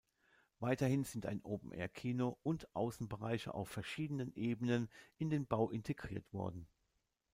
Weiterhin 0.59 1.03
sind 1.03 1.27
ein 1.27 1.43
Open-Air-Kino 1.43 2.39
und 2.41 2.75
Außenbereiche 2.75 3.53
auf 3.53 3.69
verschiedenen 3.69 4.33
Ebenen 4.33 4.89
in 5.19 5.29
den 5.29 5.45
Bau 5.45 5.69
integriert 5.69 6.33
worden. 6.33 6.65